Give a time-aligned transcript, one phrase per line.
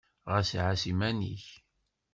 [0.31, 1.45] Ɣas ɛass iman-nnek!